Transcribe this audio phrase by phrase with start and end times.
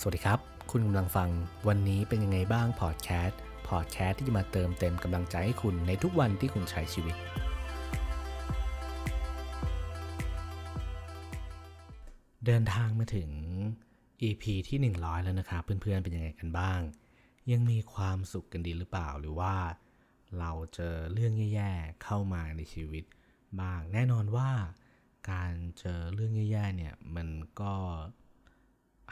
[0.00, 1.28] สวัสดีครับ คุณกำลังฟัง
[1.68, 7.16] วันนี้เป็นยังไงบ้างพอดแคสต์พอดแคสต์ที่จะมาเติมเต็มกำลังใจให้คุณในทุกวันที่คุณใช้ชีวิต
[12.46, 13.30] เดินทางมาถึง
[14.22, 16.80] EP ที่ 100 แล้วนะครับเพื่อนๆเป็นยังไงกันบ้าง
[17.50, 19.54] ยังมีความสุขกันดีหรือเปล่าหรือว่า
[20.38, 23.04] เราเจอเรื่องแย่ๆเข้ามาในชีวิต
[23.60, 24.50] บ้างแน่นอนว่า
[25.30, 27.28] การเจอเรื่องแย่ๆเนี่ยมัน
[27.60, 27.74] ก็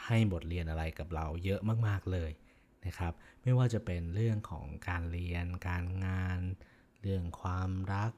[0.05, 2.31] ให้บทเรียนอะไรกับเราเยอะมาก ๆเลย
[2.85, 3.13] นะครับ
[3.43, 6.39] ไม่ว่าจะเป็นเรื่องของการเรียน การงาน
[7.01, 8.11] เรื่องความรัก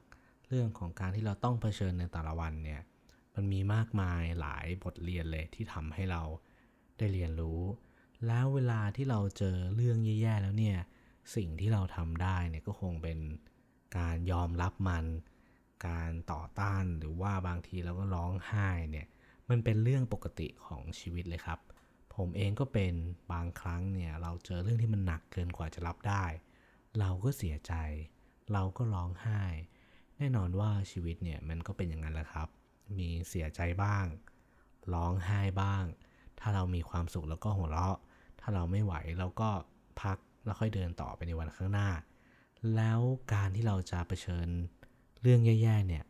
[0.48, 2.82] เรื่องของการที่เราต้องเผชิญในแต่ละวันเนี่ย
[3.36, 6.24] มันมีมากมายหลายบทเรียนเลยที่ทำให้เรา
[6.98, 7.62] ได้เรียนรู้
[8.26, 10.78] แล้วเวลาที่เราเจอเรื่องแย่ๆแล้วเนี่ย
[11.36, 13.20] สิ่งที่เราทำได้เนี่ยก็คงเป็น
[13.98, 15.06] การยอมรับมัน
[15.88, 19.08] การต่อต้านหรือว่าบางทีเราก็ร้องไห้เนี่ย
[19.50, 21.60] มันเป็นเรื่องปกติของชีวิตเลยครับ
[22.16, 22.94] ผมเองก็เป็น
[23.32, 26.26] บางครั้งเนี่ยเราเจอเรื่องที่มันหนักเกินกว่าจะรับได้
[27.00, 27.74] เราก็เสียใจ
[28.54, 29.44] เราก็ร้องไห้
[30.18, 32.48] แน่นอนว่าชีวิตเนี่ยมันก็เป็นอย่างนั้นแหละครับ
[32.98, 34.06] มีเสียใจบ้าง
[34.94, 35.84] ร้องไห้บ้าง
[36.40, 37.98] ถ้าเรามีความสุขแล้วก็หัวเราะ
[38.40, 39.50] ถ้าเราไม่ไหวเราก็
[40.02, 41.90] พักแล้วค่อยเดินต่อไปในวันข้างหน้า
[42.76, 43.00] แล้ว
[43.34, 44.48] การที่เราจะเผชิญ
[45.22, 46.04] เรื่องแย่ๆเนี่ย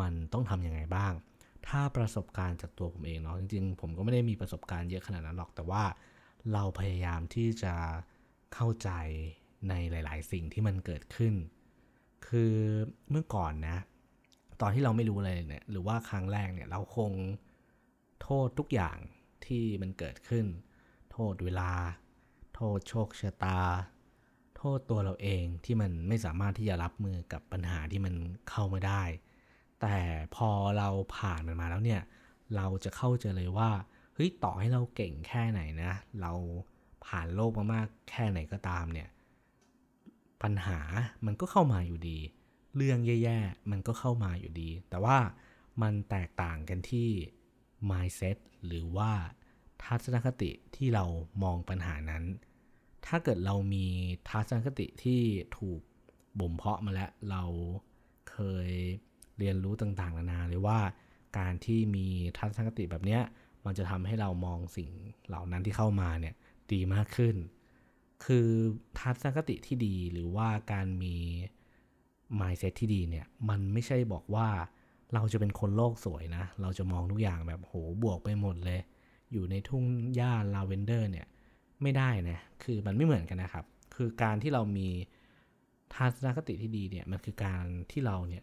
[0.00, 1.12] มันต้องทำยังไงบ้าง
[1.68, 5.84] ถ้าประสบการณ์จากตัวผมเองเนาะจริงๆ ผมก็ไม่ได้มีประสบการณ์เยอะขนาดนั้นหรอก แต่ว่า
[6.52, 7.74] เราพยายามที่จะ
[8.54, 8.90] เข้าใจ
[9.68, 11.34] ในหลาย ๆ สิ่งที่มันเกิดขึ้น
[12.26, 12.54] คือ
[13.10, 13.78] เมื่อก่อนนะ
[14.60, 17.12] ตอนที่เราไม่รู้อะไรเนี่ยหรือว่าครั้งแรกเนี่ยเราคง
[18.22, 18.98] โทษทุกอย่าง
[19.46, 20.46] ที่มันเกิดขึ้น
[21.12, 21.72] โทษเวลา
[22.54, 23.60] โทษโชคชะตา
[24.56, 28.14] โทษตัวเราเองที่มันไม่สามารถที่จะรับมือกับปัญหาที่มัน
[28.50, 29.02] เข้ามาได้
[29.82, 29.98] แต่
[30.36, 32.02] พอเราผ่านมันมาแล้วเนี่ย
[32.56, 33.70] เราจะเข้าใจเลยว่า
[34.14, 36.32] เฮ้ย ต่อให้เราเก่งแค่ไหนนะ เรา
[37.06, 39.08] ผ่านโลกมามากแค่ไหนก็ตามเนี่ย
[40.42, 40.80] ปัญหา
[41.26, 42.18] มันก็เข้ามาอยู่ดี
[42.76, 45.18] เรื่องแย่ๆ มันก็เข้ามาอยู่ดี แต่ว่า
[45.82, 47.08] มันแตกต่างกันที่
[47.90, 48.36] mindset
[48.66, 49.12] หรือว่า
[49.84, 51.04] ทัศนคติที่เรา
[51.42, 52.24] มองปัญหานั้น
[53.06, 53.86] ถ้าเกิดเรามี
[54.28, 55.20] ทัศนคติที่
[55.58, 55.80] ถูก
[56.40, 57.42] บ่มเพาะมาแล้ว เรา
[58.30, 58.70] เคย
[59.38, 60.78] เรียนรู้ต่างๆ นานาหรือว่า
[61.38, 62.06] การที่มี
[62.38, 63.22] ทัศนคติแบบเนี้ย
[63.64, 64.90] มันจะทำให้เรามองสิ่ง
[65.28, 66.34] เหล่านั้นที่เข้ามาเนี่ย
[66.72, 67.36] ดีมากขึ้น
[68.24, 68.48] คือ
[68.98, 71.16] ทัศนคติที่ดีหรือว่าการมี
[72.40, 74.48] mindset ที่ดีเนี่ยมันไม่ใช่บอกว่า
[75.14, 78.80] เราจะเป็นคนโลกสวยนะ เราจะมองทุกอย่างแบบโหบวกไปหมดเลย
[79.32, 81.26] อยู่ในทุ่งหญ้าลาเวนเดอร์เนี่ย
[81.82, 83.64] ไม่ได้นะ คือมันไม่เหมือนกันนะครับ
[83.96, 84.88] คือการที่เรามี
[85.94, 88.42] ทัศนคติที่ดีเนี่ยมันคือการที่เราเนี่ย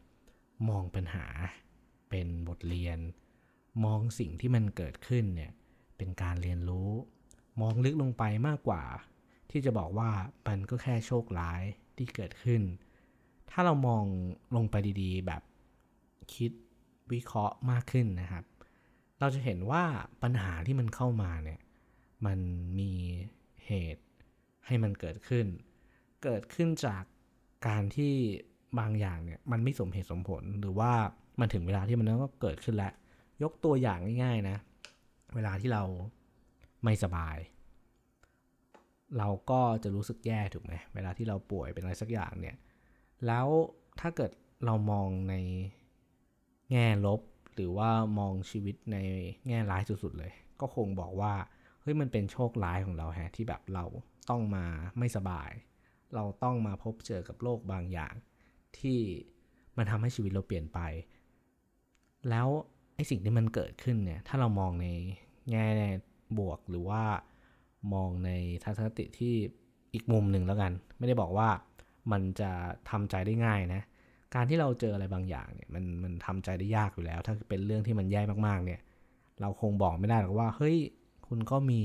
[0.70, 1.26] มองปัญหา
[2.10, 3.00] เป็นบทเรียน
[3.86, 5.52] มองสิ่งที่มันเกิดขึ้นเนี่ย
[5.98, 6.90] เป็นการเรียนรู้
[7.62, 8.84] มองลึกลงไปมากกว่า
[9.52, 10.12] ที่จะบอกว่า
[10.48, 11.62] มันก็แค่โชคร้าย
[11.98, 12.62] ที่เกิดขึ้น
[13.50, 14.06] ถ้าเรามอง
[14.56, 15.42] ลงไปดีๆ แบบ
[16.34, 16.52] คิด
[17.12, 18.46] วิเคราะห์มากขึ้นนะครับ
[19.20, 19.84] เราจะเห็นว่า
[20.24, 21.60] ปัญหาที่มันเข้ามาเนี่ย
[22.26, 22.40] มัน
[22.80, 22.92] มี
[23.66, 24.06] เหตุ
[24.66, 25.46] ให้มันเกิดขึ้น
[26.24, 27.04] เกิดขึ้นจาก
[27.68, 28.16] การที่
[28.80, 30.92] บางอย่างเนี่ยมันไม่สมเหตุสมผลหรือว่า
[31.40, 32.94] มันถึงเวลาที่มันก็เกิดขึ้นแล้ว
[33.44, 34.58] ยกตัวอย่างง่ายๆนะ
[35.36, 35.84] เวลาที่เรา
[36.84, 37.38] ไม่สบาย
[39.18, 42.56] เราก็จะรู้สึกแย่ถูกไหมเวลาที่เราป่วยเป็นอะไรสักอย่างเนี่ย
[43.28, 43.48] แล้ว
[44.00, 44.32] ถ้าเกิด
[44.66, 45.36] เรามองใน
[46.72, 47.22] แง่ลบ
[47.56, 48.98] หรือว่ามองชีวิตใน
[49.48, 50.32] แง่ร้ายสุดๆเลย
[50.62, 51.34] ก็คงบอกว่า
[51.82, 53.86] เฮ้ยมันเป็นโชคร้ายของเราแฮะที่แบบเรา
[54.30, 54.66] ต้องมา
[55.00, 55.52] ไม่สบาย
[56.16, 58.14] เราต้องมาพบเจอกับโลกบางอย่าง
[58.80, 59.00] ที่
[59.78, 60.80] มันทำให้ชีวิตเราเปลี่ยนไป
[62.30, 62.48] แล้ว
[62.96, 64.88] ไอ้สิ่งที่มันเกิดขึ้นเนี่ยถ้าเรามองใน
[65.52, 65.68] แง่
[66.38, 67.04] บวกหรือว่า
[67.94, 68.32] มองใน
[68.64, 69.36] ทัศนคติที่
[69.94, 71.50] อีกมุมหนึ่งแล้วกัน ไม่ได้บอกว่า
[72.12, 72.52] มันจะ
[72.90, 73.82] ทำใจได้ง่ายนะ
[74.36, 78.80] การที่เราเจออะไรบางอย่างเนี่ยมันมันทำใจได้ยากอยู่แล้ว ถ้าเป็นเรื่องที่มันแย่มากๆ เนี่ย
[79.42, 80.78] เราคงบอกไม่ได้หรอกว่าเฮ้ย
[81.28, 81.84] คุณก็มี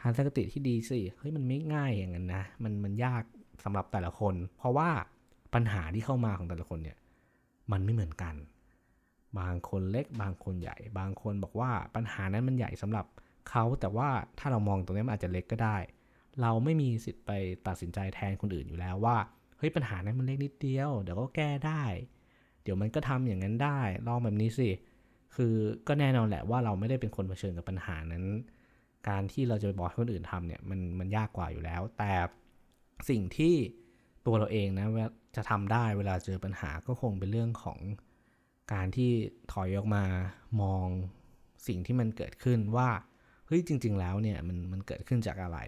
[0.00, 3.22] ทัศนคติที่ดีสิเฮ้ยมันไม่ง่ายอย่างนั้นนะมันมันยาก
[3.64, 4.90] สำหรับแต่ละคน เพราะว่า
[5.54, 6.96] ปัญหาที่เข้ามาของแต่ละคนเนี่ย
[7.72, 8.34] มันไม่เหมือนกัน
[9.38, 13.06] บางคนเล็กบางคนใหญ่ บางคนบอกว่าปัญหานั้นมันใหญ่สำหรับ
[13.50, 14.08] เขาแต่ว่า
[14.38, 15.76] ถ้าเรามองตรงนี้มันอาจจะเล็กก็ได้
[16.40, 17.30] เราไม่มีสิทธิ์ไป
[17.66, 19.16] ตัดสินใจแทนคนอื่นอยู่แล้วว่า
[19.58, 21.84] เฮ้ยปัญหานั้นมันเล็กนิดเดียว เดี๋ยวก็แก้ได้
[22.62, 24.68] เดี๋ยวมันก็ทำอย่างนั้นได้ลองแบบนี้สิ
[25.34, 25.54] คือ
[25.88, 28.24] ก็แน่นอนแหละว่าเราไม่ได้เป็นคนเผชิญกับปัญหานั้น
[29.08, 32.12] การที่เราจะไปบอกให้คนอื่นทำเนี่ยมันมันยากกว่าอยู่แล้ว แต่
[33.10, 33.54] สิ่งที่
[34.26, 34.86] ตัวเราเองนะ
[35.36, 37.78] จะทำได้เวลาเจอปัญหาก็คงเป็นเรื่องของ
[38.72, 39.10] การที่
[39.52, 40.04] ถอยออกมา
[40.60, 40.86] มอง
[41.66, 42.88] สิ่งที่มันเกิดขึ้นว่า
[43.46, 45.58] เฮ้ยฮ้ยจริง ๆ แล้วเนี่ยมันมันเกิดขึ้นจากอะไร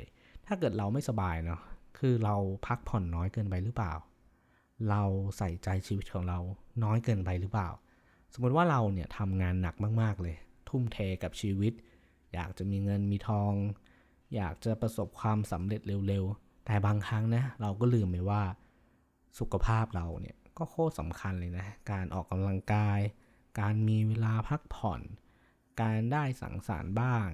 [0.47, 1.61] ถ้าเกิดเราไม่สบายเนาะ
[1.99, 2.37] คือเรา
[2.67, 3.93] พักผ่อนน้อยเกินไปหรือเปล่า
[4.91, 5.03] เรา
[5.39, 6.39] ใส่ใจชีวิตของเรา
[6.85, 7.71] น้อยเกินไปหรือเปล่า
[8.33, 10.37] สมมติว่าเราเนี่ยทำงานหนักมากๆเลย
[10.69, 11.73] ทุ่มเทกับชีวิต
[12.35, 13.53] อยากจะมีเงินมีทอง
[14.37, 18.43] อยากจะประสบความสำเร็จเร็วๆ แต่บางครั้งนะเราก็ลืมไปว่า
[19.39, 23.01] สุขภาพเราเนี่ยก็โคตรสำคัญเลยนะ การออกกำลังกาย
[23.61, 25.01] การมีเวลาพักผ่อน
[25.83, 27.27] การได้สังสรรค์บ้าง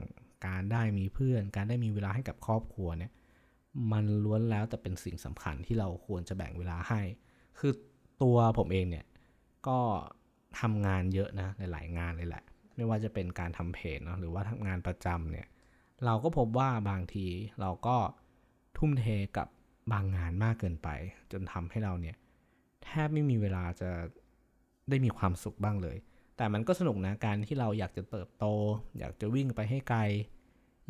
[0.47, 3.13] การได้มีเพื่อน การได้มีเวลาให้กับครอบครัวเนี่ย
[3.93, 7.01] มันล้วนแล้วแต่เป็นสิ่งสำคัญที่เราควรจะแบ่งเวลาให้
[7.59, 7.73] คือ
[8.23, 9.07] ตัวผมเองเนี่ย
[9.69, 9.79] ก็
[10.61, 12.45] ทำงานเยอะนะหลายงานเลยแหละ
[12.77, 15.47] ไม่ว่าจะเป็นการทำเพจเนาะหรือว่าทำงานประจำเนี่ย
[16.05, 17.27] เราก็พบว่าบางที
[17.61, 17.97] เราก็
[18.77, 19.05] ทุ่มเท
[19.37, 19.49] กับ
[19.93, 20.89] บางงานมากเกินไป
[21.33, 22.17] จนทำให้เราเนี่ย
[22.85, 23.91] แทบไม่มีเวลาจะ
[24.89, 25.97] ได้มีความสุขบ้างเลย
[26.37, 28.45] แต่มันก็สนุกนะการที่เราอยากจะเติบโต
[28.99, 30.01] อยากจะวิ่งไปให้ไกล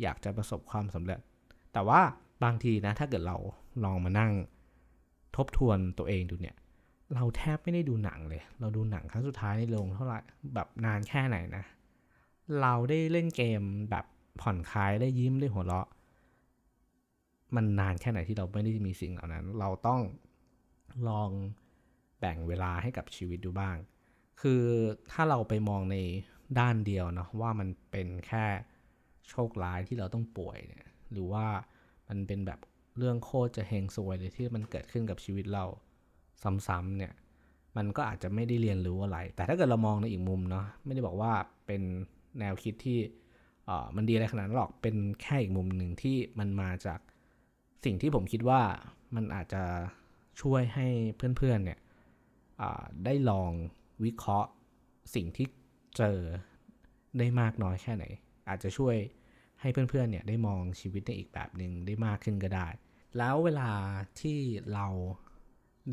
[0.01, 1.19] อยากจะประสบความสำเร็จ
[1.73, 2.01] แต่ว่า
[2.43, 3.37] บางทีนะถ้าเกิดเรา
[3.83, 4.31] ลองมานั่ง
[5.35, 6.55] ทบทวนตัวเองดูเนี่ย
[7.15, 10.19] เราแทบไม่ได้ดูหนังเลย เราดูหนังครั้งสุดท้ายในโรงเท่าไหร่
[10.53, 11.63] แบบนานแค่ไหนนะ
[12.61, 14.05] เราได้เล่นเกมแบบ
[14.41, 15.87] ผ่อนคลายได้ยิ้มได้หัวเราะ
[17.55, 20.01] มันนานแค่ไหนที่เราไม่ได้มีสิ่งเหล่านั้น เราต้อง
[21.09, 21.29] ลอง
[22.19, 23.75] แบ่งเวลาให้กับชีวิตดูบ้าง
[24.41, 24.63] คือ
[25.11, 25.97] ถ้าเราไปมองใน
[26.59, 28.45] ด้านเดียวเนาะว่ามันเป็นแค่
[29.29, 31.45] โชคร้ายที่เราต้องป่วยเนี่ยหรือว่า
[32.09, 32.59] มันเป็นแบบ
[32.97, 35.65] เรื่องโคตรจะเฮงซวยเลยที่มันเกิดขึ้นกับชีวิตเรา
[36.67, 37.13] ซ้ำๆเนี่ย
[37.77, 41.31] มันก็อาจจะไม่ได้เรียนรู้อะไร แต่ถ้าเกิดเรามองในอีกมุมเนาะไม่ได้บอกว่า
[41.65, 41.81] เป็น
[42.39, 42.99] แนวคิดที่
[43.95, 46.99] มันดีอะไรขนาดนั้นหรอกเป็นแค่อีกมุมหนึ่งที่มันมาจาก
[47.85, 48.61] สิ่งที่ผมคิดว่า
[49.15, 49.63] มันอาจจะ
[50.41, 50.87] ช่วยให้
[51.37, 51.79] เพื่อนๆเนี่ย
[53.05, 53.51] ได้ลอง
[54.03, 54.49] วิเคราะห์
[55.15, 55.47] สิ่งที่
[55.97, 56.17] เจอ
[57.17, 58.05] ได้มากน้อยแค่ไหน
[58.49, 58.95] อาจจะช่วย
[59.61, 62.67] ให้เพื่อนๆเนี่ยได้มองชีวิตในอีกแบบหนึ่งได้มากขึ้นก็ได้
[63.17, 63.71] แล้วเวลา
[64.19, 64.39] ที่
[64.73, 64.87] เรา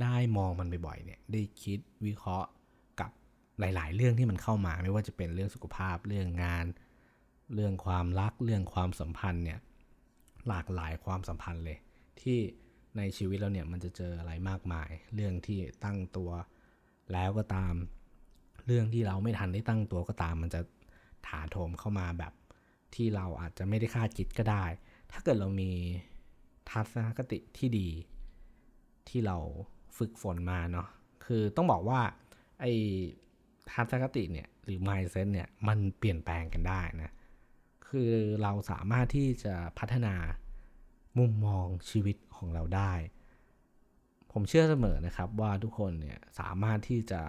[0.03, 2.49] ได้มองมันบ่อยๆเนี่ยได้คิดวิเคราะห์
[3.01, 3.11] กับ
[3.61, 6.67] หลายๆ เรื่องที่มันเข้ามา ไม่ว่าจะเป็นเรื่องสุขภาพเรื่องงาน
[7.55, 9.59] เรื่องความรักเรื่องความสัมพันธ์เนี่ย
[10.49, 11.79] หลากหลายความสัมพันธ์เลย
[12.21, 12.39] ที่
[12.97, 16.31] ในชีวิตเราเนี่ยมันจะเจออะไรมากมาย เรื่องที่ตั้งตัว
[17.13, 17.75] แล้วก็ตาม
[18.67, 20.61] เรื่องที่เราไม่ทันได้ตั้งตัวก็ตาม มันจะ
[21.27, 22.33] ถาโถมเข้ามาแบบ
[22.95, 24.65] ที่เราอาจจะไม่ได้คาดคิดก็ได้
[25.13, 25.71] ถ้าเกิดเรามี
[26.71, 27.89] ทัศนคติที่ดี
[29.09, 29.39] ที่เรา
[29.99, 30.89] ฝึกฝนมาเนาะ
[31.25, 32.01] คือต้องบอกว่า
[32.61, 32.73] ไอ้
[33.73, 37.13] ทัศนคติเนี่ยหรือ mindset เนี่ยมันเปลี่ยนแปลงกันได้นะ
[37.89, 38.13] คือ
[38.43, 40.15] เราสามารถที่จะพัฒนา
[41.19, 42.93] มุมมองชีวิตของเราได้
[44.33, 47.23] ผมเชื่อเสมอนะครับว่าทุกคนเนี่ยสามารถที่จะ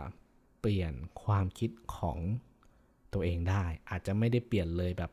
[0.60, 2.18] เปลี่ยนความคิดของ
[3.14, 5.12] ตัวเองได้ อาจจะไม่ได้เปลี่ยนเลยแบบ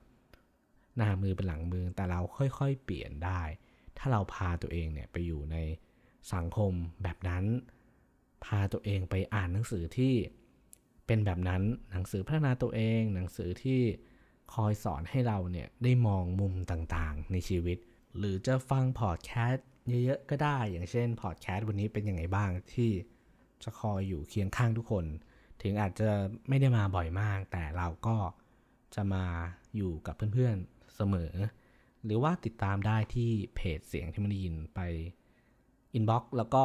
[0.97, 3.43] หน้ามือเป็นหลังมือแต่เราค่อยๆ เปลี่ยนได้
[3.99, 5.57] ถ้าเราพาตัวเองเนี่ยไปอยู่ใน
[6.35, 6.73] สังคม
[7.03, 7.45] แบบนั้น
[8.45, 10.15] พาตัวเองไปอ่านหนังสือที่
[11.07, 11.63] เป็นแบบนั้น
[11.93, 13.81] หนังสือพัฒนาตัวเอง หนังสือที่
[14.55, 17.79] คอยสอนให้เราเนี่ยได้มองมุมต่างๆ ในชีวิต
[18.19, 19.67] หรือจะฟังพอดแคสต์
[20.05, 22.91] เยอะๆ ก็ได้ อย่างเช่นพอดแคสต์วันนี้เป็นยังไงบ้างที่
[23.63, 25.05] จะคอยอยู่เคียงข้างทุกคน
[25.63, 26.11] ถึงอาจจะ
[26.49, 28.17] ไม่ได้มาบ่อยมาก แต่เราก็
[28.95, 29.25] จะมา
[29.77, 31.33] อยู่กับเพื่อนๆเสมอ
[32.05, 34.81] หรือว่าติดตามได้ที่เพจเสียงที่มันยินไป
[35.95, 36.65] inbox แล้วก็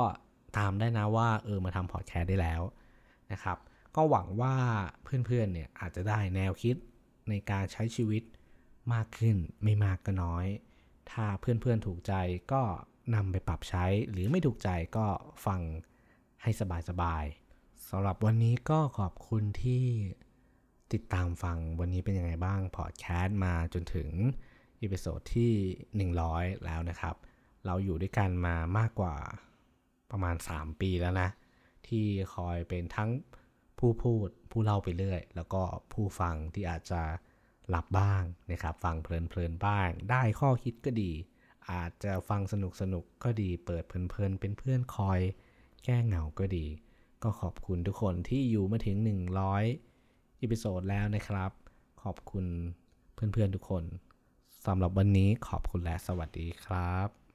[0.57, 2.61] ตามได้นะว่าเออมาทำพอดแคสต์ได้แล้ว
[3.31, 3.57] นะครับ
[3.95, 4.55] ก็หวังว่า
[5.03, 6.75] เพื่อนๆเนี่ยอาจจะได้แนวคิด
[7.29, 8.23] ในการใช้ชีวิต
[8.93, 10.45] มากขึ้นไม่มากก็น้อย
[11.11, 12.13] ถ้าเพื่อนๆถูกใจ
[12.53, 12.63] ก็
[13.15, 15.07] นำไปปรับใช้ หรือไม่ถูกใจก็
[15.45, 15.61] ฟัง
[16.41, 16.51] ให้
[16.89, 19.85] สบายๆสำหรับวันนี้ก็ขอบคุณที่
[20.93, 24.09] ติดตามฟังวันนี้เป็นยังไงบ้างพอดแคสต์มาจนถึง
[24.81, 27.15] episode ที่ 100 แล้วนะครับ
[27.65, 29.15] เราอยู่ด้วยกันมามากกว่า
[30.11, 31.29] ประมาณ 3 ปีแล้วนะ
[31.87, 33.09] ที่คอยเป็นทั้ง
[33.81, 37.01] ผู้พูดผู้เล่าไปเรื่อย แล้วก็ผู้ฟังที่อาจจะ
[37.69, 41.11] หลับบ้างนะครับ ฟังเพลินๆบ้าง ได้ข้อคิดก็ดี
[41.71, 45.19] อาจจะฟังสนุกสนุกก็ดี เปิดเพลินๆเป็นเพื่อนคอย
[45.83, 46.65] แก้เหงาก็ดี
[47.23, 48.97] ก็ขอบคุณทุกคนที่อยู่มาถึง
[49.69, 51.51] 100อีพิโซดแล้วนะครับ
[52.03, 52.45] ขอบคุณ
[53.13, 53.83] เพื่อนๆทุกคน
[54.65, 57.20] สำหรับวันนี้ขอบคุณและสวัสดีครับ